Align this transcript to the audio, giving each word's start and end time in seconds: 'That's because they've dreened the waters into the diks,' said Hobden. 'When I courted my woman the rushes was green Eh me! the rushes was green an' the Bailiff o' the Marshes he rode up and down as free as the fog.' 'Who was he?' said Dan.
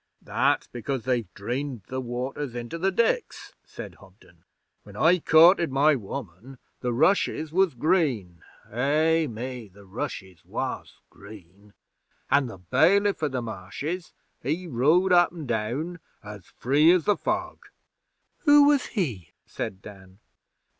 'That's 0.23 0.65
because 0.65 1.05
they've 1.05 1.31
dreened 1.35 1.83
the 1.89 2.01
waters 2.01 2.55
into 2.55 2.79
the 2.79 2.91
diks,' 2.91 3.53
said 3.63 3.93
Hobden. 3.99 4.43
'When 4.81 4.95
I 4.95 5.19
courted 5.19 5.71
my 5.71 5.93
woman 5.93 6.57
the 6.79 6.91
rushes 6.91 7.51
was 7.51 7.75
green 7.75 8.41
Eh 8.71 9.27
me! 9.27 9.67
the 9.67 9.85
rushes 9.85 10.43
was 10.43 10.95
green 11.11 11.75
an' 12.31 12.47
the 12.47 12.57
Bailiff 12.57 13.21
o' 13.21 13.27
the 13.27 13.43
Marshes 13.43 14.15
he 14.41 14.65
rode 14.65 15.13
up 15.13 15.31
and 15.31 15.47
down 15.47 15.99
as 16.23 16.45
free 16.47 16.91
as 16.91 17.05
the 17.05 17.15
fog.' 17.15 17.67
'Who 18.45 18.63
was 18.67 18.87
he?' 18.97 19.33
said 19.45 19.83
Dan. 19.83 20.17